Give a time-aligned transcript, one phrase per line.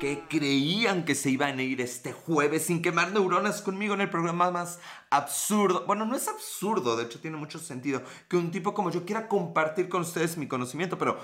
[0.00, 4.08] que creían que se iban a ir este jueves sin quemar neuronas conmigo en el
[4.08, 4.80] programa más
[5.10, 5.84] absurdo.
[5.86, 9.28] Bueno, no es absurdo, de hecho tiene mucho sentido que un tipo como yo quiera
[9.28, 11.18] compartir con ustedes mi conocimiento, pero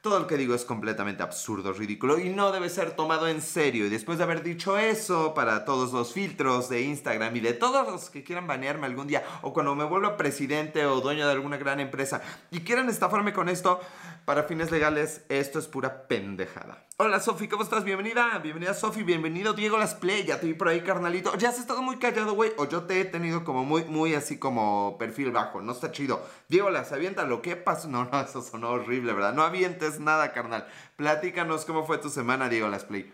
[0.00, 3.84] todo lo que digo es completamente absurdo, ridículo y no debe ser tomado en serio.
[3.84, 7.86] Y después de haber dicho eso, para todos los filtros de Instagram y de todos
[7.86, 11.58] los que quieran banearme algún día, o cuando me vuelva presidente o dueño de alguna
[11.58, 13.80] gran empresa y quieran estafarme con esto,
[14.28, 16.84] para fines legales, esto es pura pendejada.
[16.98, 17.82] Hola Sofi, ¿cómo estás?
[17.82, 21.34] Bienvenida, bienvenida Sofi, bienvenido Diego Las Play, ya te vi por ahí carnalito.
[21.38, 24.38] Ya has estado muy callado, güey, o yo te he tenido como muy, muy así
[24.38, 26.22] como perfil bajo, no está chido.
[26.46, 27.88] Diego Las, aviéntalo, ¿qué pasó?
[27.88, 29.32] No, no, eso sonó horrible, ¿verdad?
[29.32, 30.68] No avientes nada, carnal.
[30.96, 33.10] Platícanos cómo fue tu semana, Diego Las Play.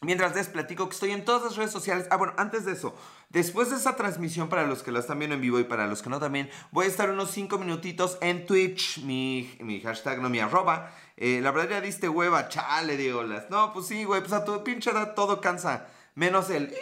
[0.00, 2.08] Mientras les platico que estoy en todas las redes sociales.
[2.10, 2.92] Ah, bueno, antes de eso,
[3.34, 6.00] después de esa transmisión para los que la están viendo en vivo y para los
[6.00, 10.30] que no también, voy a estar unos 5 minutitos en Twitch, mi, mi hashtag, no
[10.30, 10.90] mi arroba.
[11.16, 13.50] Eh, la verdad ya diste hueva, chale, Diego Las.
[13.50, 15.88] No, pues sí, güey, pues a tu pinche edad todo cansa.
[16.14, 16.72] Menos el...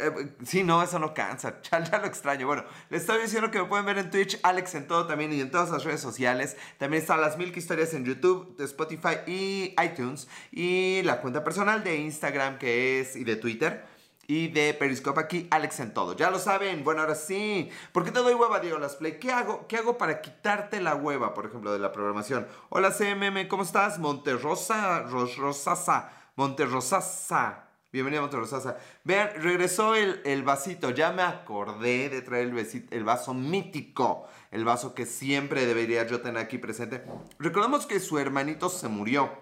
[0.00, 1.60] Eh, sí, no, eso no cansa.
[1.70, 2.46] Ya, ya, lo extraño.
[2.46, 5.40] Bueno, les estoy diciendo que me pueden ver en Twitch, Alex en todo también y
[5.40, 6.56] en todas las redes sociales.
[6.78, 10.28] También están las mil historias en YouTube, de Spotify y iTunes.
[10.52, 13.97] Y la cuenta personal de Instagram que es y de Twitter.
[14.30, 16.14] Y de Periscope aquí, Alex en todo.
[16.14, 16.84] Ya lo saben.
[16.84, 17.70] Bueno, ahora sí.
[17.92, 19.18] ¿Por qué te doy hueva, Diego Las Play?
[19.18, 19.66] ¿Qué hago?
[19.66, 22.46] ¿Qué hago para quitarte la hueva, por ejemplo, de la programación?
[22.68, 23.98] Hola, CMM, ¿cómo estás?
[23.98, 27.70] Monterrosa, Ros Rosasa, Monterrosasa.
[27.90, 28.76] Bienvenido a Monterrosasa.
[29.02, 30.90] Vean, regresó el, el, vasito.
[30.90, 34.26] Ya me acordé de traer el, el vaso mítico.
[34.50, 37.02] El vaso que siempre debería yo tener aquí presente.
[37.38, 39.32] Recordemos que su hermanito se murió.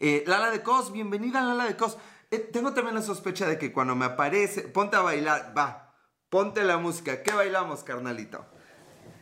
[0.00, 1.96] Eh, Lala de Cos, bienvenida Lala de Cos.
[2.34, 4.62] Eh, tengo también la sospecha de que cuando me aparece...
[4.62, 5.94] Ponte a bailar, va.
[6.28, 7.22] Ponte la música.
[7.22, 8.44] ¿Qué bailamos, carnalito?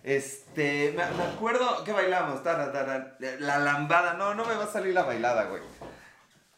[0.03, 2.43] Este, me, acuerdo que bailamos.
[2.43, 4.15] Tara, tara, la lambada.
[4.15, 5.61] No, no me va a salir la bailada, güey.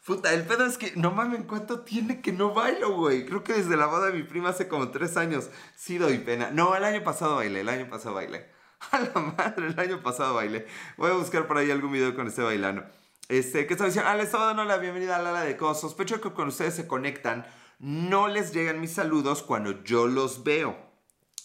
[0.05, 3.25] Puta, el pedo es que no mames, ¿cuánto tiene que no bailo, güey?
[3.25, 5.49] Creo que desde la boda de mi prima hace como tres años.
[5.75, 6.51] Sí doy pena.
[6.51, 8.49] No, el año pasado bailé, el año pasado bailé.
[8.91, 10.67] A la madre, el año pasado bailé.
[10.95, 12.85] Voy a buscar por ahí algún video con este bailando.
[13.27, 14.07] Este, ¿qué está diciendo?
[14.09, 15.81] Ah, les estaba dando la bienvenida a Lala de Cos.
[15.81, 17.47] Sospecho que cuando ustedes se conectan,
[17.79, 20.77] no les llegan mis saludos cuando yo los veo.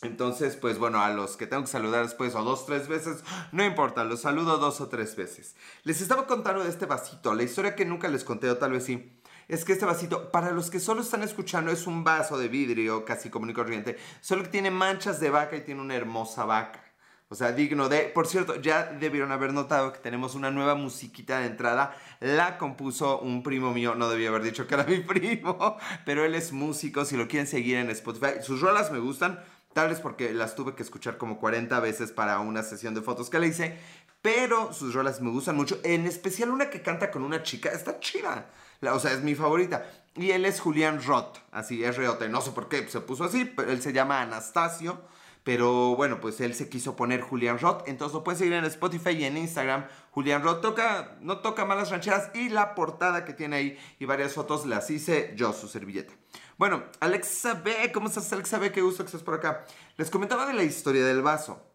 [0.02, 3.64] Entonces, pues bueno, a los que tengo que saludar después o dos, tres veces, no
[3.64, 5.56] importa, los saludo dos o tres veces.
[5.84, 8.84] Les estaba contando de este vasito, la historia que nunca les conté o tal vez
[8.84, 9.19] sí.
[9.48, 13.06] Es que este vasito, para los que solo están escuchando, es un vaso de vidrio
[13.06, 16.89] casi común y corriente, solo que tiene manchas de vaca y tiene una hermosa vaca.
[17.32, 18.00] O sea, digno de...
[18.12, 21.96] Por cierto, ya debieron haber notado que tenemos una nueva musiquita de entrada.
[22.18, 23.94] La compuso un primo mío.
[23.94, 25.76] No debía haber dicho que era mi primo.
[26.04, 27.04] Pero él es músico.
[27.04, 28.42] Si lo quieren seguir en Spotify.
[28.42, 29.38] Sus rolas me gustan.
[29.72, 33.30] Tal vez porque las tuve que escuchar como 40 veces para una sesión de fotos
[33.30, 33.78] que le hice.
[34.22, 35.78] Pero sus rolas me gustan mucho.
[35.84, 37.70] En especial una que canta con una chica.
[37.70, 38.50] Está chida.
[38.92, 39.88] O sea, es mi favorita.
[40.16, 41.38] Y él es Julián Roth.
[41.52, 42.28] Así, es Reote.
[42.28, 43.44] No sé por qué se puso así.
[43.44, 45.00] Pero él se llama Anastasio.
[45.42, 47.88] Pero bueno, pues él se quiso poner Julián Roth.
[47.88, 49.86] Entonces lo pueden seguir en Spotify y en Instagram.
[50.10, 52.30] Julián Roth toca, no toca malas rancheras.
[52.34, 56.12] Y la portada que tiene ahí y varias fotos las hice yo, su servilleta.
[56.58, 58.70] Bueno, Alexa B, ¿cómo estás Alexa B?
[58.70, 59.64] Qué gusto que estés por acá.
[59.96, 61.69] Les comentaba de la historia del vaso.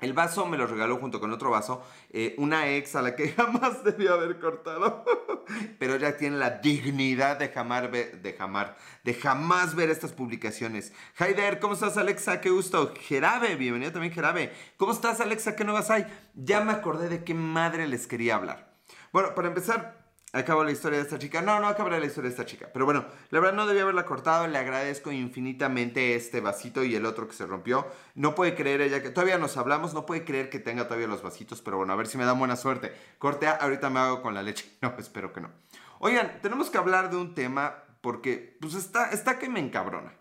[0.00, 3.28] El vaso me lo regaló junto con otro vaso eh, una ex a la que
[3.36, 5.04] jamás debió haber cortado.
[5.78, 8.70] Pero ya tiene la dignidad de jamás ver, de jamás,
[9.04, 10.92] de jamás ver estas publicaciones.
[11.18, 12.40] Haider, ¿cómo estás Alexa?
[12.40, 12.94] Qué gusto.
[13.00, 14.52] Jerabe, bienvenido también Jerabe.
[14.76, 15.56] ¿Cómo estás Alexa?
[15.56, 16.06] ¿Qué nuevas hay?
[16.34, 18.70] Ya me acordé de qué madre les quería hablar.
[19.12, 19.99] Bueno, para empezar,
[20.32, 21.42] Acabo la historia de esta chica.
[21.42, 22.68] No, no acabaré la historia de esta chica.
[22.72, 24.46] Pero bueno, la verdad no debía haberla cortado.
[24.46, 27.86] Le agradezco infinitamente este vasito y el otro que se rompió.
[28.14, 29.10] No puede creer ella que...
[29.10, 29.92] Todavía nos hablamos.
[29.92, 31.62] No puede creer que tenga todavía los vasitos.
[31.62, 32.92] Pero bueno, a ver si me da buena suerte.
[33.18, 34.70] Cortea, ahorita me hago con la leche.
[34.82, 35.50] No, espero que no.
[35.98, 40.14] Oigan, tenemos que hablar de un tema porque pues está, está que me encabrona.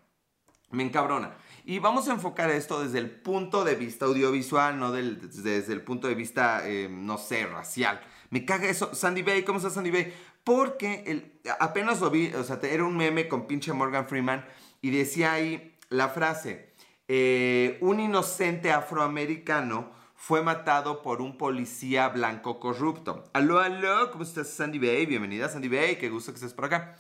[0.72, 1.36] Me encabrona.
[1.66, 5.82] Y vamos a enfocar esto desde el punto de vista audiovisual, no del, desde el
[5.82, 8.02] punto de vista, eh, no sé, racial.
[8.30, 8.94] Me caga eso.
[8.94, 10.14] Sandy Bay, ¿cómo estás Sandy Bay?
[10.44, 14.46] Porque el, apenas lo vi, o sea, era un meme con pinche Morgan Freeman
[14.82, 16.74] y decía ahí la frase,
[17.08, 23.24] eh, un inocente afroamericano fue matado por un policía blanco corrupto.
[23.34, 25.06] Aló, aló, ¿cómo estás Sandy Bay?
[25.06, 26.96] Bienvenida Sandy Bay, qué gusto que estés por acá.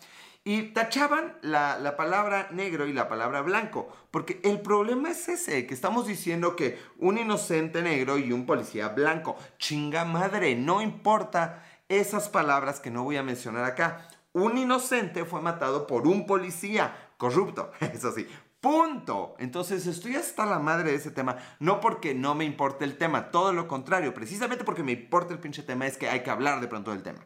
[0.49, 3.87] Y tachaban la, la, palabra negro y la palabra blanco.
[4.09, 8.87] Porque el problema es ese, que estamos diciendo que un inocente negro y un policía
[8.87, 9.37] blanco.
[9.59, 14.07] Chinga madre, no importa esas palabras que no voy a mencionar acá.
[14.33, 17.71] Un inocente fue matado por un policía corrupto.
[17.93, 18.27] Eso sí.
[18.59, 19.35] Punto.
[19.37, 21.37] Entonces estoy hasta la madre de ese tema.
[21.59, 24.15] No porque no me importe el tema, todo lo contrario.
[24.15, 27.03] Precisamente porque me importa el pinche tema es que hay que hablar de pronto del
[27.03, 27.19] tema.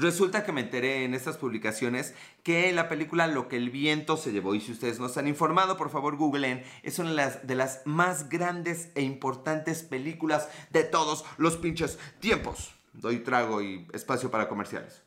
[0.00, 2.14] Resulta que me enteré en estas publicaciones
[2.44, 5.76] que la película Lo que el viento se llevó, y si ustedes no están informados,
[5.76, 11.56] por favor googleen, es una de las, más grandes e importantes películas de todos los
[11.56, 12.72] pinches tiempos.
[12.92, 15.02] Doy trago y espacio para comerciales.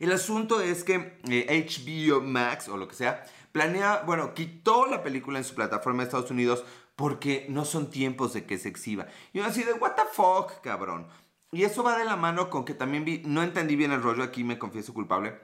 [0.00, 5.02] El asunto es que HBO eh, Max o lo que sea planea, bueno, quitó la
[5.02, 6.64] película en su plataforma de Estados Unidos
[7.02, 9.08] porque no son tiempos de que se exhiba.
[9.32, 11.08] Y uno así de, what the fuck, cabrón.
[11.50, 14.22] Y eso va de la mano con que también vi, no entendí bien el rollo,
[14.22, 15.36] aquí me confieso culpable,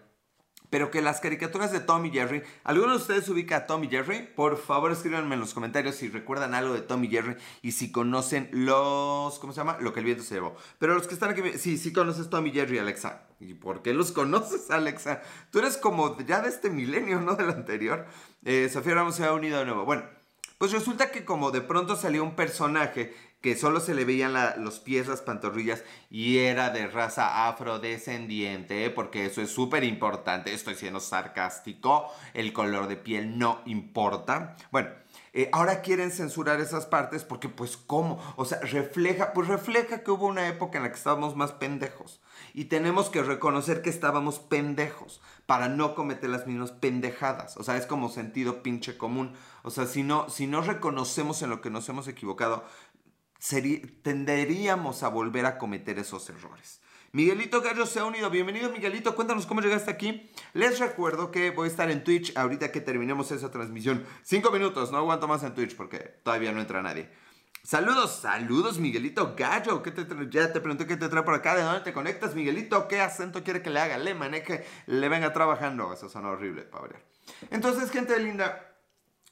[0.70, 3.88] pero que las caricaturas de Tom y Jerry, ¿alguno de ustedes ubica a Tom y
[3.88, 4.20] Jerry?
[4.36, 7.90] Por favor escríbanme en los comentarios si recuerdan algo de Tom y Jerry y si
[7.90, 9.78] conocen los, ¿cómo se llama?
[9.80, 10.54] Lo que el viento se llevó.
[10.78, 13.26] Pero los que están aquí, sí, sí conoces Tom y Jerry, Alexa.
[13.40, 15.22] ¿Y por qué los conoces, Alexa?
[15.50, 17.34] Tú eres como ya de este milenio, ¿no?
[17.34, 18.06] Del anterior.
[18.44, 19.84] Eh, Sofía Ramos se ha unido de nuevo.
[19.84, 20.04] Bueno,
[20.58, 24.80] pues resulta que como de pronto salió un personaje que solo se le veían los
[24.80, 30.98] pies, las pantorrillas y era de raza afrodescendiente, porque eso es súper importante, estoy siendo
[30.98, 34.56] sarcástico, el color de piel no importa.
[34.72, 34.88] Bueno,
[35.32, 40.10] eh, ahora quieren censurar esas partes porque pues cómo, o sea, refleja, pues refleja que
[40.10, 42.20] hubo una época en la que estábamos más pendejos
[42.58, 47.76] y tenemos que reconocer que estábamos pendejos para no cometer las mismas pendejadas, o sea,
[47.76, 49.32] es como sentido pinche común,
[49.62, 52.64] o sea, si no, si no reconocemos en lo que nos hemos equivocado,
[54.02, 56.80] tenderíamos a volver a cometer esos errores.
[57.12, 58.28] Miguelito Gallo se ha unido.
[58.28, 59.14] Bienvenido, Miguelito.
[59.14, 60.28] Cuéntanos cómo llegaste aquí.
[60.52, 64.04] Les recuerdo que voy a estar en Twitch ahorita que terminemos esa transmisión.
[64.24, 67.08] Cinco minutos, no aguanto más en Twitch porque todavía no entra nadie.
[67.62, 69.82] Saludos, saludos, Miguelito Gallo.
[69.82, 71.54] ¿Qué te ya te pregunté qué te trae por acá.
[71.54, 72.88] ¿De dónde te conectas, Miguelito?
[72.88, 73.98] ¿Qué acento quiere que le haga?
[73.98, 75.92] Le maneje, le venga trabajando.
[75.92, 76.88] Eso suena horrible, para
[77.50, 78.74] Entonces, gente linda,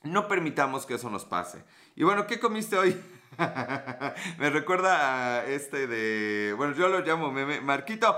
[0.03, 1.65] no permitamos que eso nos pase.
[1.95, 3.01] Y bueno, ¿qué comiste hoy?
[4.39, 6.53] me recuerda a este de.
[6.55, 7.61] Bueno, yo lo llamo meme.
[7.61, 8.17] Marquito.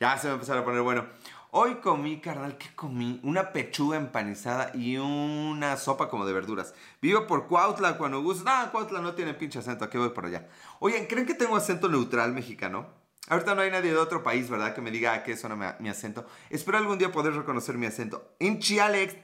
[0.00, 1.06] Ya se me empezó a poner bueno.
[1.54, 3.20] Hoy comí, carnal, ¿qué comí?
[3.22, 6.72] Una pechuga empanizada y una sopa como de verduras.
[7.02, 8.44] Vivo por Cuautla, cuando gusto.
[8.44, 10.48] No, Cuautla no tiene pinche acento, aquí voy por allá.
[10.78, 12.86] Oye, ¿creen que tengo acento neutral mexicano?
[13.28, 14.74] Ahorita no hay nadie de otro país, ¿verdad?
[14.74, 16.26] Que me diga a qué suena mi, acento.
[16.48, 18.34] Espero algún día poder reconocer mi acento.
[18.38, 19.14] Inchi Alex,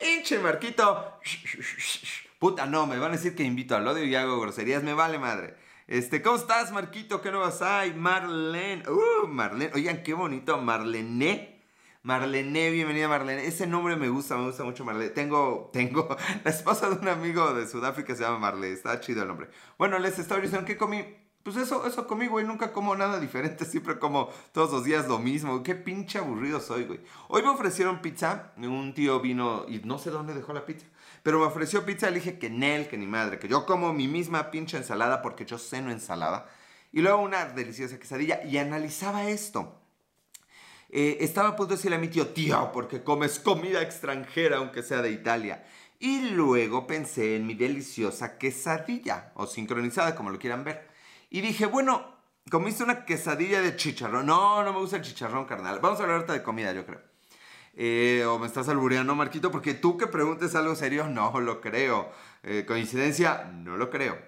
[0.00, 1.20] Inchi Marquito.
[2.40, 5.20] Puta, no, me van a decir que invito al odio y hago groserías, me vale
[5.20, 5.54] madre.
[5.86, 7.22] Este, ¿cómo estás, Marquito?
[7.22, 7.94] ¿Qué nuevas hay?
[7.94, 8.82] Marlene.
[8.90, 9.70] Uh, Marlene.
[9.72, 10.58] Oigan, qué bonito.
[10.58, 11.55] Marlene.
[12.06, 13.48] Marlene, bienvenida Marlene.
[13.48, 15.10] Ese nombre me gusta, me gusta mucho Marlene.
[15.10, 18.74] Tengo, tengo la esposa de un amigo de Sudáfrica se llama Marlene.
[18.74, 19.48] Está chido el nombre.
[19.76, 21.04] Bueno, les estaba diciendo que comí.
[21.42, 22.46] Pues eso, eso comí, güey.
[22.46, 23.64] Nunca como nada diferente.
[23.64, 25.64] Siempre como todos los días lo mismo.
[25.64, 27.00] Qué pinche aburrido soy, güey.
[27.26, 28.52] Hoy me ofrecieron pizza.
[28.56, 30.86] Un tío vino y no sé dónde dejó la pizza.
[31.24, 34.06] Pero me ofreció pizza, le dije que Nel, que ni madre, que yo como mi
[34.06, 36.46] misma pinche ensalada porque yo ceno ensalada.
[36.92, 39.82] Y luego una deliciosa quesadilla y analizaba esto.
[40.88, 44.82] Eh, estaba a punto de decirle a mi tío, tío, porque comes comida extranjera aunque
[44.82, 45.64] sea de Italia.
[45.98, 50.88] Y luego pensé en mi deliciosa quesadilla, o sincronizada, como lo quieran ver.
[51.30, 52.14] Y dije, bueno,
[52.50, 54.26] comiste una quesadilla de chicharrón.
[54.26, 55.80] No, no me gusta el chicharrón, carnal.
[55.80, 57.00] Vamos a hablar de comida, yo creo.
[57.74, 62.10] Eh, o me estás albureando, Marquito, porque tú que preguntes algo serio, no lo creo.
[62.42, 64.18] Eh, coincidencia, no lo creo.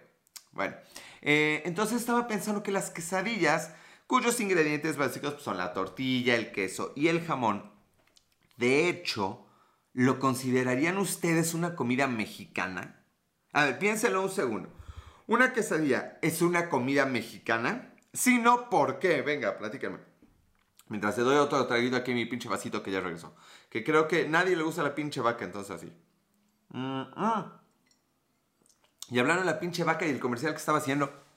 [0.53, 0.75] Bueno,
[1.21, 3.73] entonces estaba pensando que las quesadillas,
[4.09, 7.71] cuyos ingredientes básicos pues, son la tortilla, el queso y el jamón,
[8.57, 9.47] de hecho,
[9.93, 13.05] ¿lo considerarían ustedes una comida mexicana?
[13.53, 14.71] A ver, piénsenlo un segundo.
[15.29, 17.95] ¿Una quesadilla es una comida mexicana?
[18.13, 19.23] Si no, ¿por qué?
[19.23, 19.99] Venga, platíquenme.
[20.89, 23.37] Mientras te doy otro traguito aquí mi pinche vasito que ya regresó.
[23.69, 25.93] Que creo que nadie le gusta la pinche vaca, entonces así.
[29.11, 31.28] Y hablando de la pinche vaca y el comercial que estaba haciendo.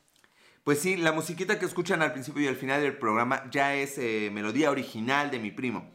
[0.63, 3.97] Pues sí, la musiquita que escuchan al principio y al final del programa ya es
[3.97, 5.89] eh, melodía original de mi primo.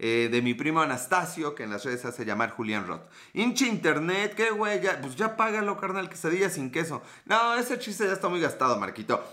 [0.00, 3.02] Eh, de mi primo Anastasio, que en las redes hace llamar Julián Roth.
[3.32, 7.02] Hinche internet, qué güey, ya, pues ya págalo, carnal, quesadilla sin queso.
[7.26, 9.24] No, ese chiste ya está muy gastado, Marquito.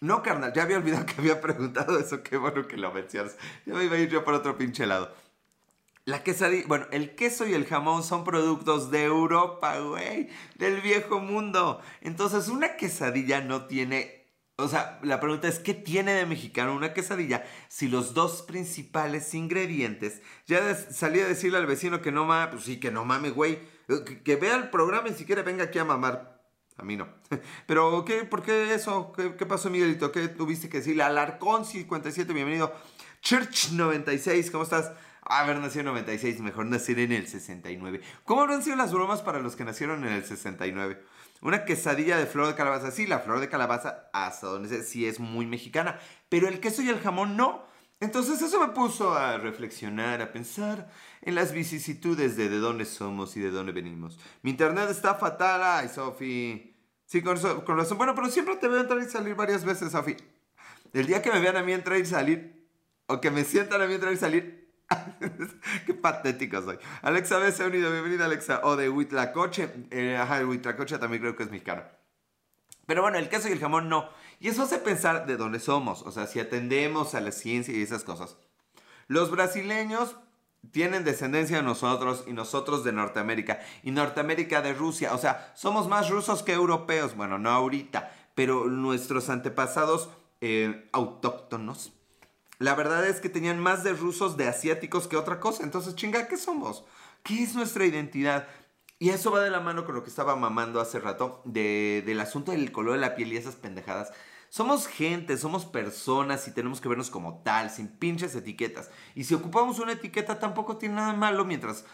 [0.00, 2.22] No, carnal, ya había olvidado que había preguntado eso.
[2.22, 3.36] Qué bueno que lo mencionas.
[3.66, 5.12] Ya me iba a ir yo por otro pinche lado.
[6.08, 11.20] La quesadilla, bueno, el queso y el jamón son productos de Europa, güey, del viejo
[11.20, 11.82] mundo.
[12.00, 14.24] Entonces, una quesadilla no tiene,
[14.56, 19.34] o sea, la pregunta es, ¿qué tiene de mexicano una quesadilla si los dos principales
[19.34, 23.34] ingredientes, ya salí a decirle al vecino que no mames, pues sí, que no mames,
[23.34, 26.40] güey, que, que, vea el programa y si quiere venga aquí a mamar.
[26.78, 27.06] A mí no.
[27.66, 28.24] Pero, ¿qué?
[28.24, 29.12] ¿Por qué eso?
[29.12, 30.10] ¿Qué, pasó, Miguelito?
[30.10, 31.02] ¿Qué tuviste que decirle?
[31.02, 32.72] Alarcón 57, bienvenido.
[33.20, 34.92] Church 96, ¿cómo estás?
[35.28, 38.00] Haber nacido en 96, mejor nacer en el 69.
[38.24, 41.02] ¿Cómo habrán sido las bromas para los que nacieron en el 69?
[41.40, 45.06] Una quesadilla de flor de calabaza, sí, la flor de calabaza, hasta donde sé, sí
[45.06, 47.66] es muy mexicana, pero el queso y el jamón no.
[48.00, 50.88] Entonces eso me puso a reflexionar, a pensar
[51.22, 54.18] en las vicisitudes de de dónde somos y de dónde venimos.
[54.42, 56.76] Mi internet está fatal, ay, Sofi.
[57.06, 57.98] Sí, con, con razón.
[57.98, 60.16] Bueno, pero siempre te veo entrar y salir varias veces, Sofi.
[60.92, 62.68] El día que me vean a mí entrar y salir,
[63.06, 64.57] o que me sientan a mí entrar y salir,
[65.86, 66.78] Qué patético soy.
[67.02, 67.90] Alexa B se ha unido.
[67.90, 68.60] Bienvenida, Alexa.
[68.64, 69.68] O de Huitlacoche.
[69.90, 71.82] Eh, ajá, el Huitlacoche también creo que es mexicano.
[72.86, 74.08] Pero bueno, el queso y el jamón no.
[74.40, 76.02] Y eso hace pensar de dónde somos.
[76.02, 78.36] O sea, si atendemos a la ciencia y esas cosas.
[79.08, 80.16] Los brasileños
[80.72, 83.60] tienen descendencia de nosotros y nosotros de Norteamérica.
[83.82, 85.12] Y Norteamérica de Rusia.
[85.14, 87.14] O sea, somos más rusos que europeos.
[87.14, 88.10] Bueno, no ahorita.
[88.34, 90.08] Pero nuestros antepasados
[90.40, 91.92] eh, autóctonos
[92.58, 95.62] la verdad es que tenían más de rusos, de asiáticos que otra cosa.
[95.62, 96.84] Entonces, chinga, ¿qué somos?
[97.22, 98.48] ¿Qué es nuestra identidad?
[98.98, 102.50] Y eso va de la mano con lo que estaba mamando hace rato, del asunto
[102.50, 104.12] del color de la piel y esas pendejadas.
[104.48, 108.90] Somos gente, somos personas y tenemos que vernos como tal, sin pinches etiquetas.
[109.14, 111.84] Y si ocupamos una etiqueta tampoco tiene nada malo mientras...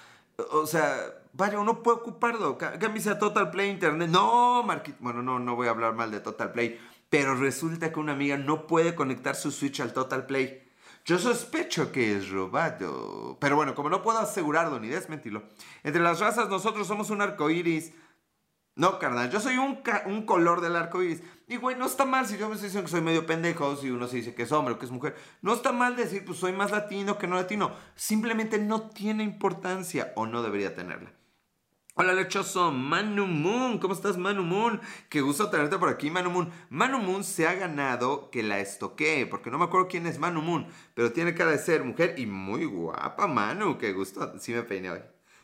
[0.51, 0.97] O sea,
[1.33, 2.59] vaya, uno puede ocuparlo.
[2.59, 4.09] Cámbiese a Total Play Internet.
[4.09, 4.97] No, Marquito.
[5.01, 6.81] Bueno, no, no voy a hablar mal de Total Play
[7.15, 10.69] pero resulta que una amiga no puede conectar su Switch al Total Play.
[11.05, 13.39] Yo sospecho que es robado.
[13.41, 15.45] Pero bueno, como no puedo asegurarlo ni desmentirlo,
[15.85, 17.93] entre las razas nosotros somos un arco iris.
[18.75, 21.23] No, carnal, yo soy un, color del arco iris.
[21.47, 23.93] Y güey, no está mal si yo me estoy diciendo que soy medio pendejo, si
[23.93, 25.15] uno se dice que es hombre o que es mujer.
[25.41, 27.77] No está mal decir, pues soy más latino que no latino.
[27.95, 31.13] Simplemente no tiene importancia o no debería tenerla.
[31.97, 34.81] Hola lechoso, Manu Moon, ¿cómo estás Manu Moon?
[35.09, 36.51] Qué gusto tenerte por aquí Manu Moon.
[36.69, 40.43] Manu Moon se ha ganado que la estoquee, porque no me acuerdo quién es Manu
[40.43, 44.65] Moon, pero tiene cara de ser mujer y muy guapa Manu, qué gusto, sí me
[44.65, 45.03] peiné hoy.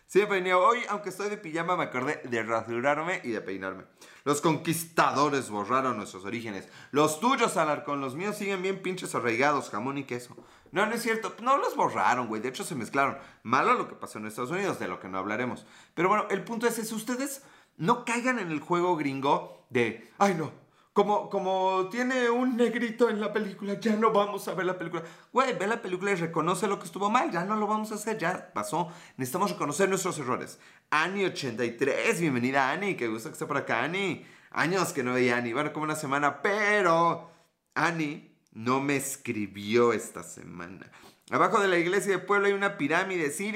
[0.09, 3.85] Sí me peiné hoy, aunque estoy de pijama me acordé de rasurarme y de peinarme.
[4.25, 6.69] Los conquistadores borraron nuestros orígenes.
[6.91, 10.37] Los tuyos, Alarcón, los míos siguen bien pinches arraigados, jamón y queso.
[10.73, 11.35] No, no es cierto.
[11.43, 12.41] No los borraron, güey.
[12.41, 13.19] De hecho, se mezclaron.
[13.43, 15.67] Malo lo que pasó en Estados Unidos, de lo que no hablaremos.
[15.95, 17.43] Pero bueno, el punto es, es ustedes
[17.77, 20.53] no caigan en el juego gringo de, ay no,
[20.93, 25.03] como, como tiene un negrito en la película, ya no vamos a ver la película.
[25.33, 27.95] Güey, ve la película y reconoce lo que estuvo mal, ya no lo vamos a
[27.95, 28.89] hacer, ya pasó.
[29.17, 30.59] Necesitamos reconocer nuestros errores.
[30.91, 34.27] Ani83, bienvenida Ani, qué gusto que esté por acá, Ani.
[34.51, 37.31] Años que no veía Ani, bueno, como una semana, pero
[37.75, 40.91] Ani no me escribió esta semana.
[41.31, 43.31] Abajo de la iglesia de pueblo hay una pirámide.
[43.31, 43.53] Sí,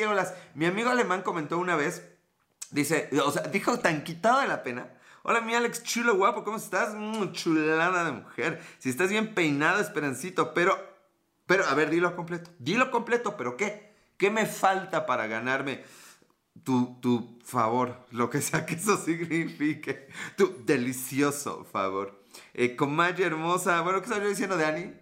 [0.55, 2.07] Mi amigo alemán comentó una vez,
[2.71, 4.89] dice, o sea, dijo tan quitado de la pena.
[5.25, 6.95] Hola, mi Alex, chulo guapo, ¿cómo estás?
[6.95, 8.63] Mm, chulada de mujer.
[8.79, 10.79] Si estás bien peinado, esperancito, pero,
[11.47, 12.51] pero, a ver, dilo completo.
[12.59, 13.95] Dilo completo, pero ¿qué?
[14.19, 15.83] ¿Qué me falta para ganarme
[16.63, 18.07] tu, tu favor?
[18.11, 20.09] Lo que sea que eso signifique.
[20.37, 22.24] Tu delicioso favor.
[22.55, 23.81] Eh, Maya hermosa.
[23.83, 24.95] Bueno, ¿qué estaba yo diciendo de Ani?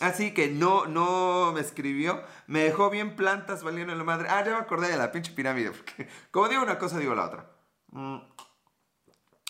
[0.00, 2.22] Así que no, no me escribió.
[2.46, 4.28] Me dejó bien plantas valiendo la madre.
[4.30, 5.70] Ah, ya me acordé de la pinche pirámide.
[5.70, 7.50] Porque como digo una cosa, digo la otra.
[7.90, 8.18] Mm.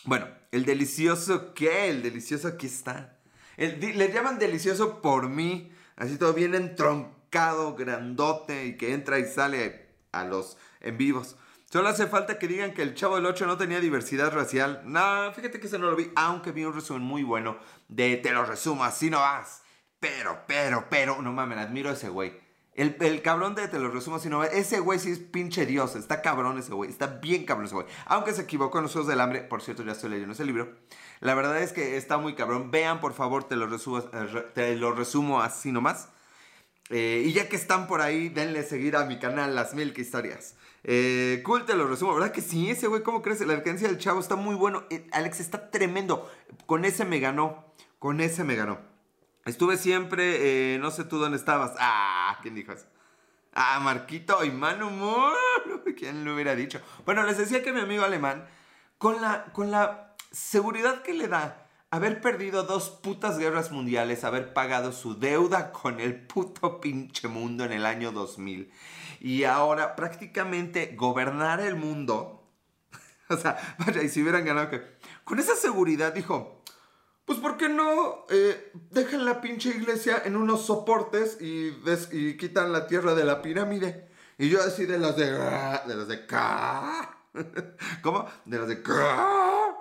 [0.04, 1.88] Bueno, el delicioso, ¿qué?
[1.88, 3.18] El delicioso aquí está.
[3.56, 5.72] le llaman delicioso por mí.
[5.96, 11.36] Así todo bien entroncado, grandote y que entra y sale a los en vivos.
[11.72, 14.82] Solo hace falta que digan que el Chavo del 8 no tenía diversidad racial.
[14.84, 17.56] No, fíjate que ese no lo vi, aunque vi un resumen muy bueno
[17.88, 19.22] de Te lo resumo, así no.
[19.98, 22.38] Pero, pero, pero, no mames, admiro a ese güey.
[22.74, 24.52] El, el, cabrón de Te lo resumo así no vas.
[24.52, 25.96] Ese güey sí es pinche dios.
[25.96, 26.90] Está cabrón ese güey.
[26.90, 27.86] Está bien cabrón ese güey.
[28.04, 29.40] Aunque se equivocó en los Juegos del Hambre.
[29.40, 30.76] Por cierto, ya estoy leyendo ese libro.
[31.20, 32.70] La verdad es que está muy cabrón.
[32.70, 36.10] Vean, por favor, Te lo resumo, eh, te lo resumo así nomás.
[36.90, 40.56] Eh, y ya que están por ahí, denle seguir a mi canal Las Mil Historias.
[40.84, 42.14] Eh, cool, te lo resumo.
[42.14, 42.70] ¿Verdad que sí?
[42.70, 43.40] Ese güey, ¿cómo crees?
[43.46, 44.84] La alcance del chavo está muy bueno.
[44.90, 46.30] Eh, Alex está tremendo.
[46.66, 47.72] Con ese me ganó.
[47.98, 48.80] Con ese me ganó.
[49.44, 51.72] Estuve siempre, eh, no sé tú dónde estabas.
[51.78, 52.86] Ah, ¿quién dijo eso?
[53.54, 55.34] Ah, Marquito y Manu Moon.
[55.96, 56.80] ¿Quién lo hubiera dicho?
[57.04, 58.46] Bueno, les decía que mi amigo alemán,
[58.98, 64.54] con la, con la seguridad que le da haber perdido dos putas guerras mundiales, haber
[64.54, 68.72] pagado su deuda con el puto pinche mundo en el año 2000
[69.20, 72.48] y ahora prácticamente gobernar el mundo.
[73.28, 74.80] o sea, vaya, y si hubieran ganado que...
[75.24, 76.62] Con esa seguridad dijo,
[77.26, 81.74] pues ¿por qué no eh, dejan la pinche iglesia en unos soportes y,
[82.38, 84.08] quitan la tierra de la pirámide?
[84.38, 85.30] Y yo así de los de...
[85.30, 86.26] De los de...
[88.02, 88.26] ¿Cómo?
[88.46, 88.82] De los de...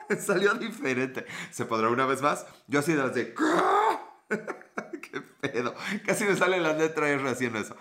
[0.19, 1.25] Salió diferente.
[1.51, 2.45] ¿Se podrá una vez más?
[2.67, 3.33] Yo así de.
[5.01, 5.75] ¿Qué pedo?
[6.05, 7.75] Casi me salen las letras R haciendo eso.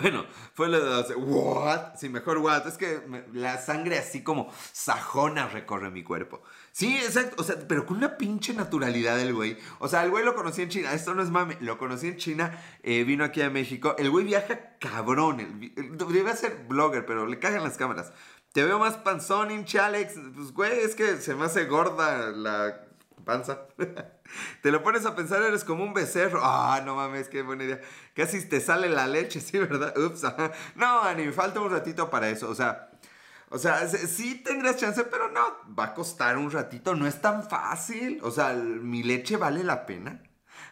[0.00, 1.94] Bueno, fue lo de ¿what?
[1.96, 2.66] Sí, mejor what.
[2.66, 3.00] Es que
[3.32, 6.42] la sangre así como sajona recorre mi cuerpo.
[6.72, 7.36] Sí, exacto.
[7.38, 9.56] O sea, pero con una pinche naturalidad del güey.
[9.78, 10.92] O sea, el güey lo conocí en China.
[10.92, 11.56] Esto no es mame.
[11.60, 12.60] Lo conocí en China.
[12.82, 13.94] Eh, vino aquí a México.
[13.96, 15.60] El güey viaja cabrón.
[16.08, 18.12] Debe ser blogger, pero le cagan las cámaras.
[18.54, 20.14] Te veo más panzón, hinche Alex.
[20.32, 22.86] Pues, güey, es que se me hace gorda la
[23.24, 23.66] panza.
[24.62, 26.38] te lo pones a pensar, eres como un becerro.
[26.40, 27.80] Ah, no mames, qué buena idea.
[28.14, 29.98] Casi te sale la leche, sí, ¿verdad?
[29.98, 30.22] Ups.
[30.76, 32.48] No, me falta un ratito para eso.
[32.48, 32.90] O sea,
[33.48, 35.40] o sea, sí tendrías chance, pero no,
[35.76, 38.20] va a costar un ratito, no es tan fácil.
[38.22, 40.22] O sea, mi leche vale la pena.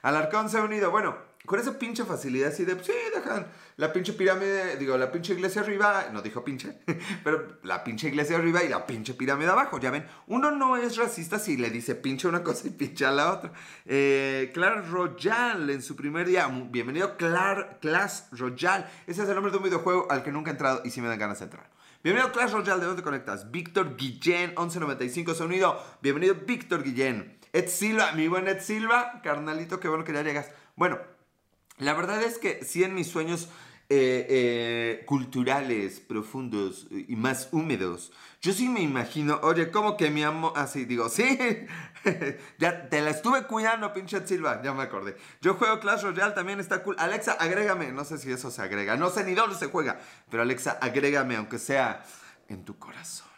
[0.03, 0.93] Alarcón se ha unido.
[0.93, 3.47] Bueno, con esa pinche facilidad así de, sí, dejan
[3.77, 6.79] la pinche pirámide, digo, la pinche iglesia arriba, no dijo pinche,
[7.25, 10.97] pero la pinche iglesia arriba y la pinche pirámide abajo, ya ven, uno no es
[10.97, 13.53] racista si le dice pinche una cosa y pinche a la otra.
[13.87, 19.51] Eh, Clash Royale en su primer día, bienvenido Clar, Clash Royale, ese es el nombre
[19.51, 21.71] de un videojuego al que nunca he entrado y si me dan ganas de entrar.
[22.05, 23.53] Bienvenido a Clash ¿de dónde conectas?
[23.53, 25.81] Víctor Guillén, 1195, se unido.
[26.03, 27.39] Bienvenido Víctor Guillén.
[27.53, 30.51] Ed Silva, mi buen Ed Silva, carnalito, qué bueno que ya llegas.
[30.75, 30.99] Bueno,
[31.83, 33.49] la verdad es que sí en mis sueños
[33.89, 38.11] eh, eh, culturales, profundos y más húmedos.
[38.41, 40.53] Yo sí me imagino, oye, ¿cómo que mi amo?
[40.57, 41.39] Así digo, sí,
[42.59, 45.17] ya te la estuve cuidando, pinche Silva, ya me acordé.
[45.43, 46.97] Yo juego Clash Royale, también está cool.
[46.99, 50.43] Alexa, agrégame, no sé si eso se agrega, no sé ni dónde se juega, pero
[50.43, 52.03] Alexa, agrégame, aunque sea
[52.49, 53.29] en tu corazón.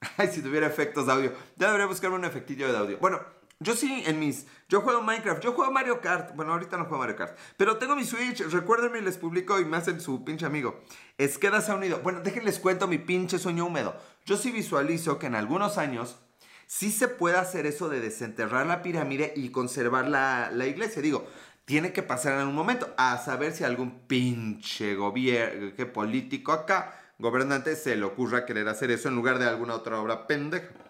[0.16, 2.98] Ay, si tuviera efectos de audio, ya debería buscarme un efectillo de audio.
[2.98, 3.20] Bueno,
[3.62, 4.46] yo sí, en mis.
[4.70, 6.34] Yo juego Minecraft, yo juego Mario Kart.
[6.34, 7.38] Bueno, ahorita no juego Mario Kart.
[7.58, 8.40] Pero tengo mi Switch.
[8.40, 10.80] Recuérdenme les publico y me hacen su pinche amigo.
[11.18, 12.00] Esqueda se ha unido.
[12.02, 13.94] Bueno, déjenles cuento mi pinche sueño húmedo.
[14.24, 16.18] Yo sí visualizo que en algunos años
[16.66, 21.02] sí se puede hacer eso de desenterrar la pirámide y conservar la, la iglesia.
[21.02, 21.26] Digo,
[21.66, 22.94] tiene que pasar en algún momento.
[22.96, 29.08] A saber si algún pinche gobierno, político acá, gobernante, se le ocurra querer hacer eso
[29.08, 30.89] en lugar de alguna otra obra pendeja.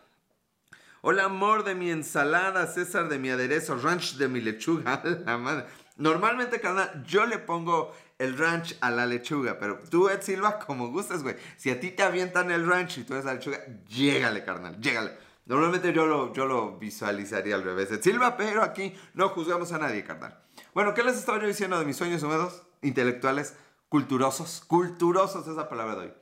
[1.03, 5.03] Hola amor de mi ensalada, César de mi aderezo, ranch de mi lechuga.
[5.25, 5.65] La madre.
[5.97, 10.91] Normalmente, carnal, yo le pongo el ranch a la lechuga, pero tú, Ed Silva, como
[10.91, 11.37] gustes, güey.
[11.57, 15.17] Si a ti te avientan el ranch y tú eres la lechuga, llégale, carnal, llégale.
[15.47, 19.79] Normalmente yo lo, yo lo visualizaría al revés, Ed Silva, pero aquí no juzgamos a
[19.79, 20.39] nadie, carnal.
[20.75, 22.63] Bueno, ¿qué les estaba yo diciendo de mis sueños húmedos?
[22.83, 23.57] Intelectuales,
[23.89, 26.20] culturosos, culturosos, esa palabra de hoy.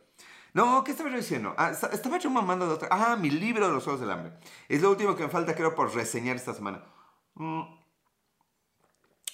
[0.55, 1.55] No, ¿qué estaba yo diciendo?
[1.57, 2.89] Ah, estaba yo mamando de otra.
[2.91, 4.33] Ah, mi libro de los Juegos del Hambre.
[4.69, 6.83] Es lo último que me falta, creo, por reseñar esta semana.
[7.35, 7.63] Mm.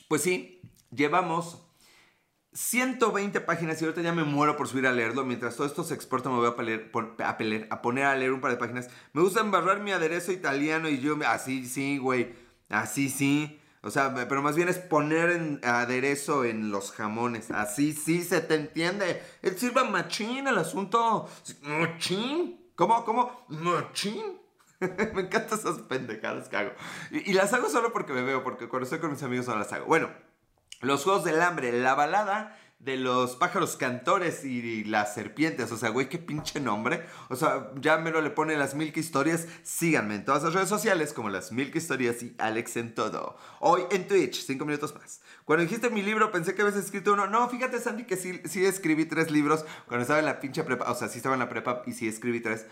[0.08, 1.64] Pues sí, llevamos
[2.52, 5.24] 120 páginas y ahorita ya me muero por subir a leerlo.
[5.24, 8.56] Mientras todo esto se exporta, me voy a, a, poner a leer un par de
[8.56, 8.90] páginas.
[9.12, 12.34] Me gusta embarrar mi aderezo italiano y yo, así sí, güey.
[12.68, 13.60] Así sí.
[13.84, 17.50] O sea, pero más bien es poner en aderezo en los jamones.
[17.50, 19.22] Así sí se te entiende.
[19.42, 21.28] Él sirva machín el asunto.
[21.62, 22.70] ¿Machín?
[22.76, 23.04] ¿Cómo?
[23.04, 23.44] ¿Cómo?
[23.48, 24.40] ¿Machín?
[24.80, 26.70] me encantan esas pendejadas que hago.
[27.10, 29.56] Y, y, las hago solo porque me veo, porque cuando estoy con mis amigos no
[29.56, 29.84] las hago.
[29.84, 30.08] Bueno,
[30.80, 35.72] los Juegos del Hambre, la balada de los pájaros cantores y las serpientes.
[35.72, 37.06] O sea, güey, qué pinche nombre.
[37.30, 39.46] O sea, ya me lo le pone las mil historias.
[39.62, 43.36] Síganme en todas las redes sociales como las mil historias y Alex en todo.
[43.60, 45.22] Hoy en Twitch, cinco minutos más.
[45.44, 47.26] Cuando dijiste mi libro, pensé que habías escrito uno.
[47.26, 50.90] No, fíjate, Sandy, que sí escribí tres libros cuando estaba en la pinche prepa.
[50.90, 52.66] O sea, sí estaba en la prepa y sí escribí tres.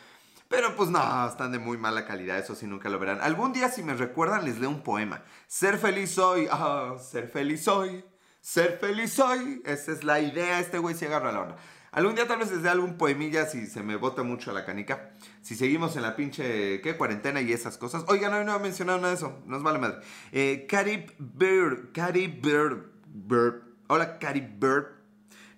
[0.48, 3.22] Pero pues no, están de muy mala calidad, eso sí nunca lo verán.
[3.22, 5.22] Algún día, si me recuerdan, les leo un poema.
[5.46, 8.04] Ser feliz hoy, ah, ser feliz hoy
[8.42, 9.62] ser feliz hoy.
[9.64, 10.60] Esa es la idea.
[10.60, 11.56] Este güey se agarra la onda.
[11.92, 15.10] Algún día tal vez les dé algún poemilla si se me bota mucho la canica.
[15.42, 16.96] Si seguimos en la pinche, ¿qué?
[16.96, 18.04] Cuarentena y esas cosas.
[18.08, 19.42] Oigan, hoy no he mencionado nada de eso.
[19.46, 19.98] Nos vale madre.
[20.32, 21.92] Eh, Carib Bird.
[21.92, 22.92] Carib Bird.
[23.06, 23.62] Bird.
[23.88, 24.86] Hola, Carib Bird.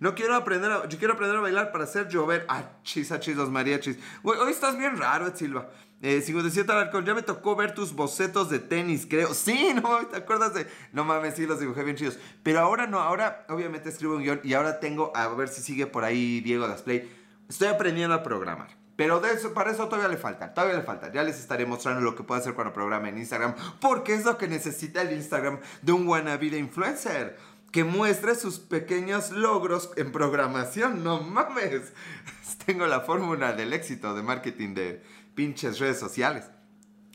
[0.01, 2.45] No quiero aprender a, yo quiero aprender a bailar para hacer llover.
[2.49, 3.97] Ah, chis, ah, chis, los mariachis.
[4.25, 5.71] Güey, hoy estás bien raro, Silva.
[6.07, 9.33] Eh, 57 Alarcón, ya me tocó ver tus bocetos de tenis, creo.
[9.35, 10.67] Sí, no, ¿te acuerdas de...?
[10.93, 12.19] No mames, sí, los dibujé bien chidos.
[12.43, 15.87] Pero ahora no, ahora obviamente escribo un guion y ahora tengo, a ver si sigue
[15.87, 17.11] por ahí Diego Display.
[17.49, 18.69] Estoy aprendiendo a programar.
[18.97, 19.23] Pero
[19.55, 21.11] para eso todavía le falta, todavía le falta.
[21.11, 23.55] Ya les estaré mostrando lo que puedo hacer cuando programe en Instagram.
[23.81, 27.39] Porque es lo que necesita el Instagram de un wannabe influencer.
[27.73, 31.03] Que muestre sus pequeños logros en programación.
[31.03, 31.95] No mames.
[32.67, 35.03] Tengo la fórmula del éxito de marketing de
[35.35, 36.51] pinches redes sociales.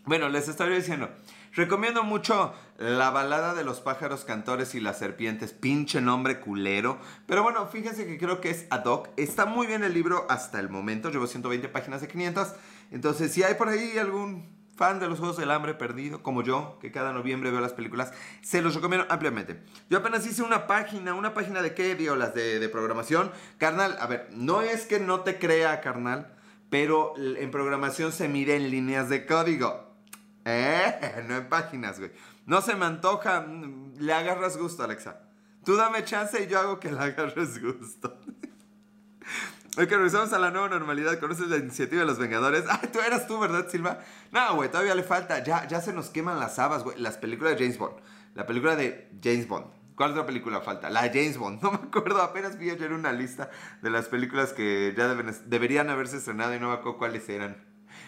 [0.06, 1.10] Bueno, les estoy diciendo,
[1.54, 6.98] recomiendo mucho La balada de los pájaros cantores y las serpientes, pinche nombre culero.
[7.28, 9.10] Pero bueno, fíjense que creo que es ad hoc.
[9.18, 12.54] Está muy bien el libro hasta el momento, llevo 120 páginas de 500.
[12.92, 16.80] Entonces, si hay por ahí algún fan de los Juegos del Hambre perdido, como yo,
[16.80, 19.62] que cada noviembre veo las películas, se los recomiendo ampliamente.
[19.90, 23.30] Yo apenas hice una página, una página de qué, las de, de programación.
[23.58, 26.34] Carnal, a ver, no es que no te crea, carnal,
[26.70, 29.90] pero en programación se mide en líneas de código.
[30.46, 31.24] ¿Eh?
[31.28, 32.12] No en páginas, güey.
[32.46, 35.22] No se me antoja, mm, le agarras gusto, Alexa.
[35.66, 38.18] Tú dame chance y yo hago que le agarres gusto.
[39.78, 41.20] Ok, regresamos a la nueva normalidad.
[41.20, 42.66] ¿Conoces la iniciativa de los Vengadores?
[42.68, 44.00] Ah, tú eras tú, ¿verdad, Silva?
[44.32, 45.42] No, güey, todavía le falta.
[45.44, 47.00] Ya, ya se nos queman las habas, güey.
[47.00, 47.96] Las películas de James Bond.
[48.34, 49.68] La película de James Bond.
[50.00, 50.90] ¿Cuál otra película falta?
[50.90, 51.60] La James Bond.
[51.62, 53.50] No me acuerdo, apenas vi ayer una lista
[53.82, 55.14] de las películas que ya
[55.46, 57.58] deberían haberse estrenado y no me acuerdo cuáles eran.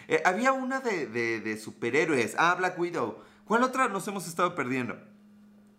[0.08, 2.34] Eh, había una de superhéroes.
[2.38, 3.18] Ah, Black Widow.
[3.44, 4.96] ¿Cuál otra nos hemos estado perdiendo?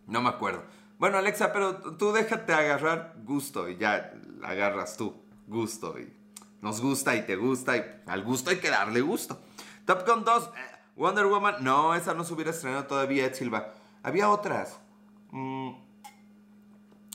[0.05, 0.63] No me acuerdo.
[0.99, 5.97] Bueno, Alexa, pero tú déjate agarrar gusto y ya agarras tú gusto.
[5.97, 6.13] Y
[6.61, 9.41] nos gusta y te gusta y al gusto hay que darle gusto.
[9.87, 10.49] Top Gun 2, eh,
[10.95, 13.73] Wonder Woman, no, esa no se hubiera estrenado todavía, Ed Silva.
[14.03, 14.79] Había otras.
[15.31, 15.82] Mm,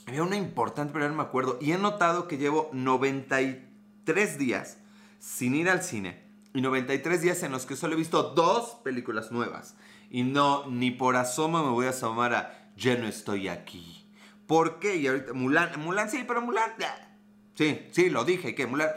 [0.09, 1.57] había una importante, pero no me acuerdo.
[1.61, 4.77] Y he notado que llevo 93 días
[5.19, 6.23] sin ir al cine.
[6.53, 9.75] Y 93 días en los que solo he visto dos películas nuevas.
[10.09, 14.05] Y no, ni por asomo me voy a asomar a Ya no estoy aquí.
[14.47, 14.95] ¿Por qué?
[14.95, 16.71] Y ahorita, Mulan, Mulan sí, pero Mulan...
[17.53, 18.89] Sí, sí, lo dije, que Mulan...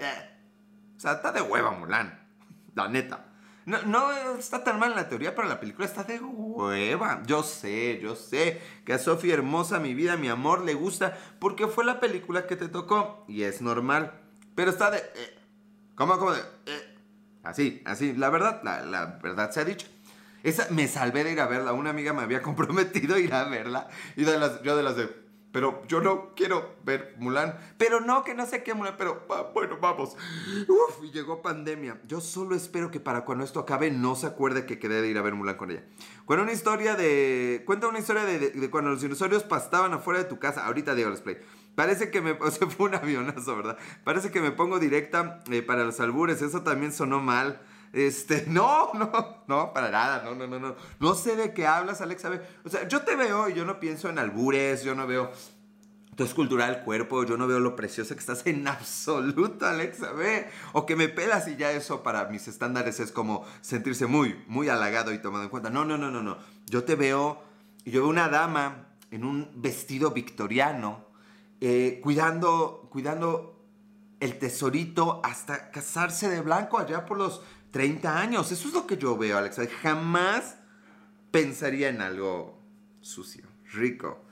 [0.97, 2.27] O sea, está de hueva Mulan.
[2.75, 3.32] La neta.
[3.65, 7.23] No, no está tan mal la teoría, pero la película está de hueva.
[7.27, 11.69] Yo sé, yo sé que a Sofía Hermosa, mi vida, mi amor, le gusta porque
[11.69, 14.21] fue la película que te tocó y es normal.
[14.55, 14.99] Pero está de...
[14.99, 15.39] Eh,
[15.95, 16.41] ¿Cómo, cómo de...?
[16.67, 16.97] Eh,
[17.45, 18.15] así, así.
[18.15, 19.87] La verdad, la, la verdad se ha dicho.
[20.43, 21.73] Esa, me salvé de ir a verla.
[21.73, 23.89] Una amiga me había comprometido ir a verla.
[24.17, 25.22] Y de las, yo de las de,
[25.53, 27.59] pero yo no quiero ver Mulan.
[27.77, 30.17] Pero no, que no sé qué Mulan, pero bueno, vamos.
[30.67, 32.01] Uf, y llegó pandemia.
[32.09, 35.19] Yo solo espero que para cuando esto acabe no se acuerde que quedé de ir
[35.19, 35.85] a ver Mulan con ella.
[36.25, 37.63] Cuenta una historia de.
[37.67, 40.65] Cuenta una historia de, cuando los dinosaurios pastaban afuera de tu casa.
[40.67, 41.39] Ahorita digo les play.
[41.75, 42.33] Parece que me.
[42.43, 43.77] O fue un avionazo, ¿verdad?
[44.05, 46.41] Parece que me pongo directa eh, para los albures.
[46.41, 47.61] Eso también sonó mal.
[47.93, 50.77] Este, no, no, no, para nada, no, no, no, no.
[50.99, 52.31] No sé de qué hablas, Alexa.
[52.65, 55.31] O sea, yo te veo y yo no pienso en albures, yo no veo
[56.17, 60.49] tu escultural cuerpo, yo no veo lo preciosa que estás en absoluto, Alexa, ve.
[60.73, 64.69] O que me pelas y ya eso para mis estándares es como sentirse muy, muy
[64.69, 65.71] halagado y tomado en cuenta.
[65.71, 66.39] No, no, no, no, no.
[66.67, 67.43] Yo te veo,
[67.85, 71.07] yo veo una dama en un vestido victoriano,
[71.61, 73.53] eh, cuidando, cuidando
[74.21, 78.53] el tesorito hasta casarse de blanco allá por los 30 años.
[78.53, 79.67] Eso es lo que yo veo, Alexa.
[79.83, 80.57] Jamás
[81.33, 82.63] pensaría en algo
[83.01, 84.25] sucio, rico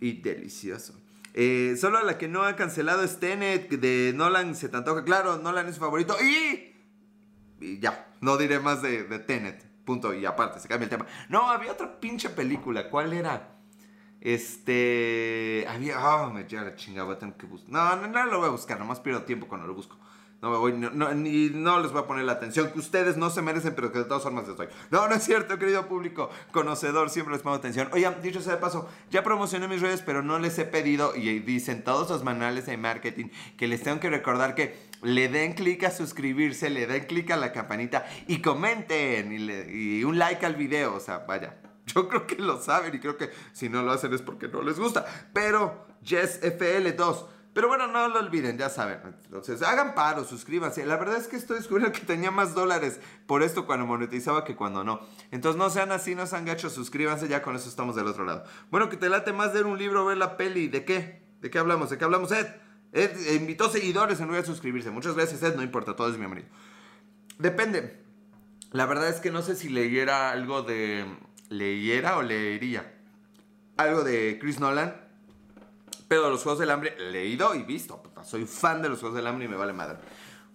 [0.00, 0.94] y delicioso.
[1.34, 5.04] Eh, solo la que no ha cancelado es Tenet de Nolan se te antoja.
[5.04, 6.16] Claro, Nolan es su favorito.
[6.20, 6.74] Y,
[7.60, 9.64] y ya, no diré más de, de, Tenet.
[9.84, 10.12] Punto.
[10.14, 11.06] Y aparte, se cambia el tema.
[11.28, 12.90] No, había otra pinche película.
[12.90, 13.56] ¿Cuál era?
[14.20, 15.64] Este.
[15.68, 16.04] Había.
[16.04, 17.18] Oh, me llega la chingada.
[17.18, 17.70] Tengo que buscar.
[17.70, 18.78] No, no, no lo voy a buscar.
[18.78, 19.96] Nomás pierdo tiempo cuando lo busco.
[20.40, 23.28] No me voy, no, ni, no les voy a poner la atención que ustedes no
[23.28, 24.68] se merecen, pero que de todas formas estoy.
[24.90, 27.88] No, no es cierto, querido público conocedor, siempre les pongo atención.
[27.92, 31.40] Oigan, dicho sea de paso, ya promocioné mis redes, pero no les he pedido, y
[31.40, 35.82] dicen todos los manuales de marketing, que les tengo que recordar que le den clic
[35.82, 40.94] a suscribirse, le den clic a la campanita y comenten y, un like al video.
[40.94, 44.12] O sea, vaya, yo creo que lo saben y creo que si no lo hacen
[44.14, 45.04] es porque no les gusta.
[45.32, 49.00] Pero, Jess FL2 pero bueno, no lo olviden, ya saben.
[49.24, 50.86] Entonces, hagan paro, suscríbanse.
[50.86, 54.54] La verdad es que estoy descubriendo que tenía más dólares por esto cuando monetizaba que
[54.54, 55.00] cuando no.
[55.30, 58.44] Entonces, no sean así, no sean gachos, suscríbanse, ya con eso estamos del otro lado.
[58.70, 60.68] Bueno, que te late más ver un libro, ver la peli.
[60.68, 61.22] ¿De qué?
[61.40, 61.90] ¿De qué hablamos?
[61.90, 62.46] ¿De qué hablamos, Ed?
[62.92, 64.90] Ed invitó seguidores en lugar de suscribirse.
[64.90, 66.48] Muchas gracias, Ed, no importa, todo es bienvenido.
[67.38, 68.02] Depende.
[68.72, 71.06] La verdad es que no sé si leyera algo de...
[71.48, 72.94] ¿Leyera o leería?
[73.78, 75.07] Algo de Chris Nolan
[76.08, 78.02] pero los Juegos del Hambre, leído y visto.
[78.24, 79.98] Soy fan de los Juegos del Hambre y me vale madre.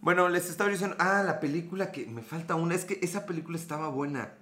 [0.01, 3.57] Bueno, les estaba diciendo, ah, la película que me falta una, es que esa película
[3.57, 4.33] estaba buena.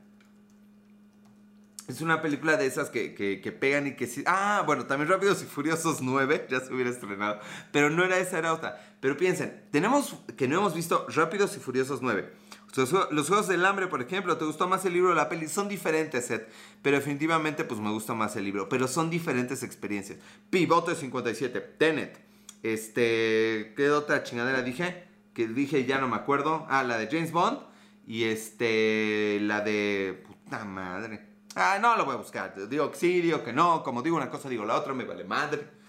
[1.88, 4.24] Es una película de esas que, que, pegan y que sí.
[4.26, 7.40] Ah, bueno, también Rápidos y Furiosos 9, ya se hubiera estrenado.
[7.72, 8.82] Pero no era esa, era otra.
[9.02, 12.32] Pero piensen, tenemos que no hemos visto Rápidos y Furiosos 9.
[12.76, 15.48] Los Juegos del Hambre, por ejemplo, ¿te gustó más el libro o la peli?
[15.48, 16.48] Son diferentes, Seth.
[16.82, 18.70] Pero definitivamente, pues me gusta más el libro.
[18.70, 20.20] Pero son diferentes experiencias.
[20.50, 22.18] Pivote 57, Tenet.
[22.64, 25.04] Este, ¿qué otra chingadera dije?
[25.34, 26.66] Que dije, ya no me acuerdo.
[26.70, 27.60] Ah, la de James Bond.
[28.08, 30.24] Y este, la de...
[30.26, 31.28] Puta madre.
[31.56, 32.56] Ah, no lo voy a buscar.
[32.70, 33.84] Digo que que no.
[33.84, 35.81] Como digo una cosa, digo la otra, me vale madre.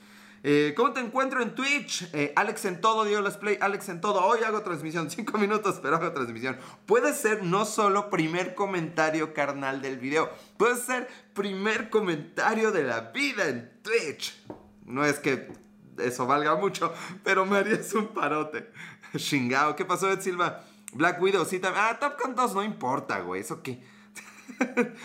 [0.44, 2.09] Eh, ¿Cómo te encuentro en Twitch?
[2.12, 4.24] Eh, Alex en todo, Diego Let's Play, Alex en todo.
[4.24, 6.59] Hoy hago transmisión, cinco minutos, pero hago transmisión.
[6.85, 13.12] Puede ser no solo primer comentario carnal del video, puede ser primer comentario de la
[13.12, 14.42] vida en Twitch.
[14.85, 15.52] No es que
[15.98, 16.92] eso valga mucho,
[17.24, 18.68] pero me harías un parote.
[19.16, 20.64] Chingao, ¿qué pasó, Ed Silva?
[20.92, 21.85] Black Widow, sí, también.
[21.88, 23.81] Ah, Top Gun 2 no importa, güey, ¿eso qué?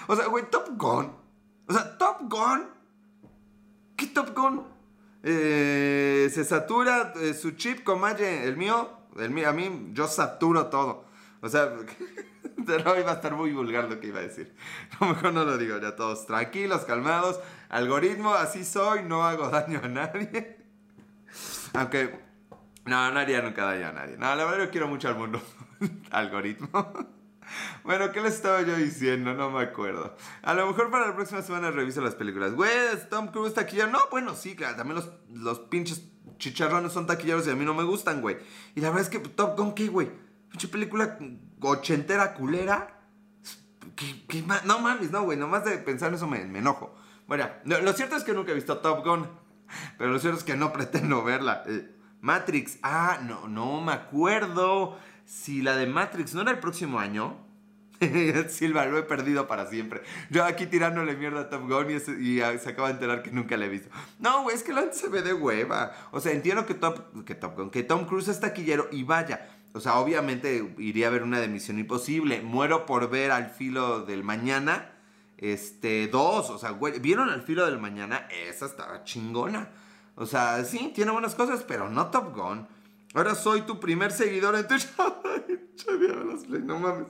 [0.08, 1.16] o sea, güey, Top Gun.
[1.68, 2.70] O sea, Top Gun.
[3.96, 4.77] ¿Qué Top Gun?
[5.30, 10.68] Eh, se satura eh, su chip, comalle, el mío, el mío, a mí, yo saturo
[10.68, 11.04] todo.
[11.42, 11.70] O sea,
[12.56, 14.56] no iba a estar muy vulgar lo que iba a decir.
[15.00, 17.42] A lo mejor no lo digo, ya todos tranquilos, calmados.
[17.68, 20.60] Algoritmo, así soy, no hago daño a nadie.
[21.74, 22.18] Aunque,
[22.86, 24.16] no, no haría nunca daño a nadie.
[24.18, 25.42] No, la verdad yo quiero mucho al mundo.
[26.12, 27.17] Algoritmo.
[27.84, 29.34] Bueno, ¿qué les estaba yo diciendo?
[29.34, 30.16] No me acuerdo.
[30.42, 32.54] A lo mejor para la próxima semana reviso las películas.
[32.54, 32.72] Güey,
[33.10, 33.90] Tom Cruise taquillero.
[33.90, 34.76] No, bueno, sí, claro.
[34.76, 36.04] También los, los pinches
[36.38, 38.38] chicharrones son taquilleros y a mí no me gustan, güey.
[38.76, 40.12] Y la verdad es que Top Gun, ¿qué, güey?
[40.50, 41.18] Pinche película
[41.62, 43.02] ochentera culera.
[43.96, 45.38] ¿Qué, no mames, no, güey.
[45.38, 46.96] Nomás de pensar en eso me, enojo.
[47.28, 49.28] Bueno, lo, cierto es que nunca he visto Top Gun.
[49.98, 51.64] Pero lo cierto es que no pretendo verla.
[51.66, 52.78] Eh, Matrix.
[52.84, 57.38] Ah, no, no me acuerdo si la de Matrix no era el próximo año,
[58.50, 60.02] Silva, lo he perdido para siempre.
[60.30, 63.66] Yo aquí tirándole mierda a Top Gun y, se acaba de enterar que nunca la
[63.66, 63.90] he visto.
[64.20, 65.92] No, güey, es que la se ve de hueva.
[66.12, 69.50] O sea, entiendo que, Top, que, Top Gun, que Tom Cruise es taquillero y vaya.
[69.74, 72.42] O sea, obviamente iría a ver una de Misión Imposible.
[72.42, 74.92] Muero por ver al filo del mañana.
[75.38, 76.50] Este, dos.
[76.50, 78.28] O sea, güey, ¿vieron al filo del mañana?
[78.48, 79.70] Esa estaba chingona.
[80.16, 82.68] O sea, sí, tiene buenas cosas, pero no Top Gun.
[83.18, 84.88] Ahora soy tu primer seguidor en Twitch.
[86.66, 87.08] no mames.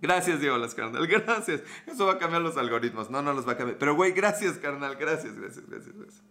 [0.00, 1.04] Gracias, Diego Las carnal.
[1.08, 1.62] Gracias.
[1.84, 3.10] Eso va a cambiar los algoritmos.
[3.10, 3.76] No, no los va a cambiar.
[3.76, 4.94] Pero, güey, gracias, carnal.
[4.94, 6.22] Gracias, gracias, gracias, gracias.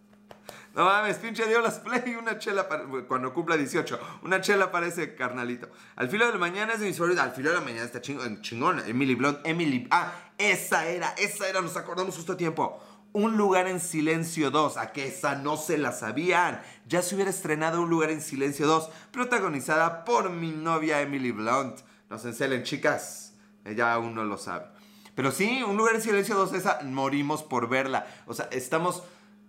[0.74, 2.14] No mames, pinche Diego Las Play.
[2.14, 4.00] Una chela para, cuando cumpla 18.
[4.22, 5.68] Una chela para ese carnalito.
[5.96, 6.98] Al filo de la mañana es de mis.
[6.98, 8.40] Al filo de la mañana está chingón.
[8.40, 8.86] chingona.
[8.86, 9.40] Emily Blunt.
[9.44, 9.86] Emily.
[9.90, 11.10] Ah, esa era.
[11.18, 11.60] Esa era.
[11.60, 12.82] Nos acordamos justo a tiempo.
[13.14, 16.60] Un lugar en silencio 2, a que esa no se la sabían.
[16.88, 21.78] Ya se hubiera estrenado Un lugar en silencio 2, protagonizada por mi novia Emily Blunt.
[22.10, 23.34] No se encelen, chicas.
[23.64, 24.66] Ella aún no lo sabe.
[25.14, 28.04] Pero sí, Un lugar en silencio 2, esa morimos por verla.
[28.26, 29.04] O sea, estamos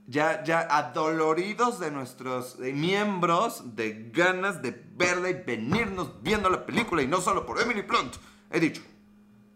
[0.05, 7.01] ya, ya adoloridos de nuestros miembros, de ganas de verla y venirnos viendo la película
[7.01, 8.13] y no solo por Emily Blunt.
[8.51, 8.83] He dicho,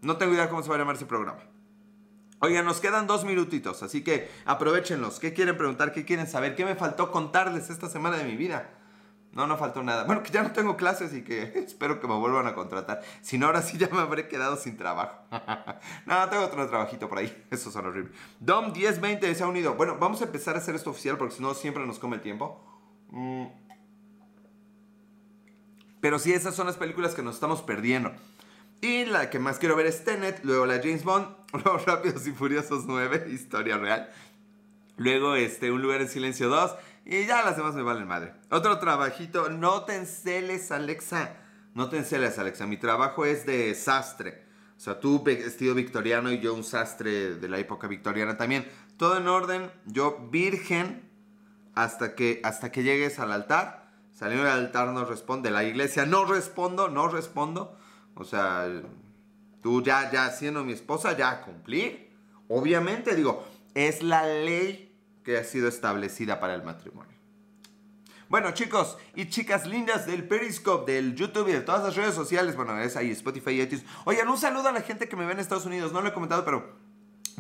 [0.01, 1.48] no tengo idea cómo se va a llamar ese programa.
[2.41, 5.19] Oigan, nos quedan dos minutitos, así que aprovechenlos.
[5.19, 5.91] ¿Qué quieren preguntar?
[5.91, 6.55] ¿Qué quieren saber?
[6.55, 8.69] ¿Qué me faltó contarles esta semana de mi vida?
[9.31, 10.05] No, no faltó nada.
[10.05, 13.01] Bueno, que ya no tengo clases y que espero que me vuelvan a contratar.
[13.21, 15.17] Si no, ahora sí ya me habré quedado sin trabajo.
[16.05, 17.45] no, tengo otro trabajito por ahí.
[17.51, 18.11] Eso son horrible.
[18.39, 19.75] Dom 1020 se ha unido.
[19.75, 22.21] Bueno, vamos a empezar a hacer esto oficial porque si no siempre nos come el
[22.21, 22.63] tiempo.
[23.09, 23.47] Mm.
[26.01, 28.13] Pero sí, esas son las películas que nos estamos perdiendo.
[28.81, 32.31] Y la que más quiero ver es Tenet, luego la James Bond, luego Rápidos y
[32.31, 34.09] Furiosos 9, historia real.
[34.95, 38.33] Luego este, Un lugar en silencio 2 y ya las demás me valen madre.
[38.51, 41.37] Otro trabajito, no te enceles Alexa,
[41.73, 44.45] no te enceles Alexa, mi trabajo es de sastre.
[44.77, 48.65] O sea, tú vestido victoriano y yo un sastre de la época victoriana también.
[48.95, 51.09] Todo en orden, yo virgen
[51.75, 53.89] hasta que, hasta que llegues al altar.
[54.13, 57.78] Saliendo del altar no responde, la iglesia no respondo, no respondo.
[58.19, 58.67] O sea,
[59.63, 62.11] tú ya, ya siendo mi esposa, ya cumplir.
[62.49, 67.17] Obviamente, digo, es la ley que ha sido establecida para el matrimonio.
[68.27, 72.55] Bueno, chicos y chicas lindas del Periscope, del YouTube y de todas las redes sociales,
[72.55, 73.85] bueno, es ahí Spotify y iTunes.
[74.05, 76.13] Oigan, un saludo a la gente que me ve en Estados Unidos, no lo he
[76.13, 76.78] comentado, pero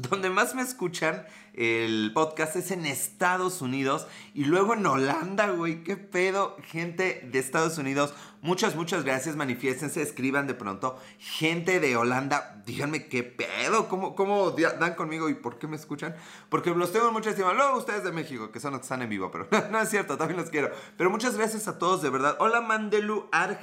[0.01, 5.83] donde más me escuchan el podcast es en Estados Unidos y luego en Holanda, güey.
[5.83, 6.55] ¿Qué pedo?
[6.63, 9.35] Gente de Estados Unidos, muchas, muchas gracias.
[9.35, 10.97] Manifiéstense, escriban de pronto.
[11.17, 16.15] Gente de Holanda, díganme qué pedo, cómo, cómo dan conmigo y por qué me escuchan.
[16.49, 17.53] Porque los tengo en mucha estima.
[17.53, 20.17] Luego ustedes de México, que son los que están en vivo, pero no es cierto,
[20.17, 20.71] también los quiero.
[20.97, 22.37] Pero muchas gracias a todos, de verdad.
[22.39, 23.59] Hola, Mandelu Arg.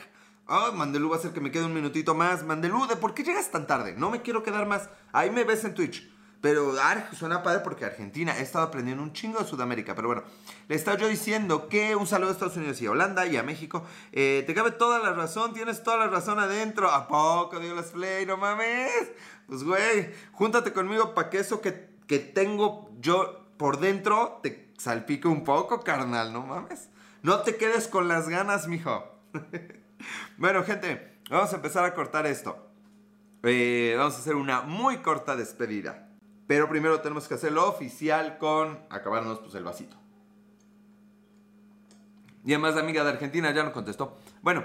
[0.49, 2.44] Oh, Mandelu va a hacer que me quede un minutito más.
[2.44, 3.94] Mandelu, ¿de por qué llegas tan tarde?
[3.96, 4.90] No me quiero quedar más.
[5.12, 6.15] Ahí me ves en Twitch.
[6.40, 6.75] Pero
[7.12, 9.94] suena padre porque Argentina, he estado aprendiendo un chingo de Sudamérica.
[9.94, 10.22] Pero bueno,
[10.68, 13.42] le estaba yo diciendo que un saludo a Estados Unidos y a Holanda y a
[13.42, 13.85] México.
[14.12, 16.90] Eh, te cabe toda la razón, tienes toda la razón adentro.
[16.90, 18.27] ¿A poco, Dios las play?
[18.27, 19.12] No mames.
[19.46, 25.29] Pues güey, júntate conmigo para que eso que, que tengo yo por dentro te salpique
[25.29, 26.33] un poco, carnal.
[26.33, 26.88] No mames.
[27.22, 29.05] No te quedes con las ganas, mijo.
[30.37, 32.66] bueno, gente, vamos a empezar a cortar esto.
[33.42, 36.06] Eh, vamos a hacer una muy corta despedida.
[36.46, 39.96] Pero primero tenemos que hacerlo oficial con acabarnos pues el vasito.
[42.44, 44.16] Y además la amiga de Argentina ya no contestó.
[44.40, 44.64] Bueno,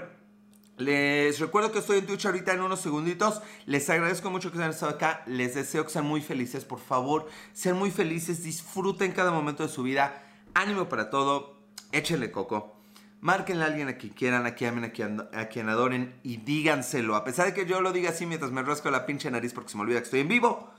[0.78, 3.42] les recuerdo que estoy en Twitch ahorita en unos segunditos.
[3.66, 5.22] Les agradezco mucho que hayan estado acá.
[5.26, 7.28] Les deseo que sean muy felices, por favor.
[7.52, 10.22] Sean muy felices, disfruten cada momento de su vida.
[10.54, 11.58] Ánimo para todo.
[11.92, 12.76] Échenle coco.
[13.20, 16.38] Márquenle a alguien a quien quieran, a quien amen, a quien, a quien adoren y
[16.38, 17.14] díganselo.
[17.14, 19.70] A pesar de que yo lo diga así mientras me rasco la pinche nariz porque
[19.70, 20.71] se me olvida que estoy en vivo,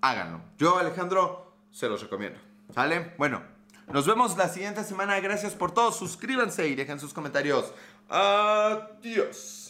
[0.00, 0.40] háganlo.
[0.56, 2.38] Yo, Alejandro, se los recomiendo.
[2.74, 3.14] ¿Sale?
[3.18, 3.42] Bueno,
[3.92, 5.18] nos vemos la siguiente semana.
[5.20, 5.92] Gracias por todo.
[5.92, 7.72] Suscríbanse y dejen sus comentarios.
[8.08, 9.67] Adiós.